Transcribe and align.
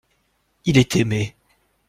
Il 0.65 0.79
est 0.79 0.95
aimé. 0.95 1.35